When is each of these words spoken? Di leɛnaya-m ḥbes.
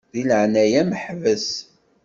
Di 0.13 0.21
leɛnaya-m 0.29 0.91
ḥbes. 1.03 1.47